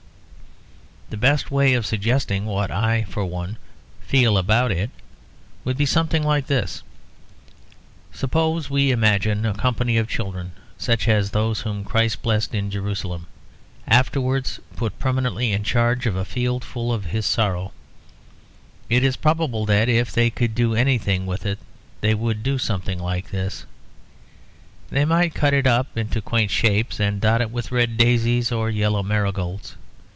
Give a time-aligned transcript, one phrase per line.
[1.11, 3.57] The best way of suggesting what I for one
[3.99, 4.91] feel about it
[5.65, 6.83] would be something like this;
[8.13, 13.27] suppose we imagine a company of children, such as those whom Christ blessed in Jerusalem,
[13.85, 17.73] afterwards put permanently in charge of a field full of his sorrow;
[18.89, 21.59] it is probable that, if they could do anything with it,
[21.99, 23.65] they would do something like this.
[24.89, 28.69] They might cut it up into quaint shapes and dot it with red daisies or
[28.69, 29.75] yellow marigolds.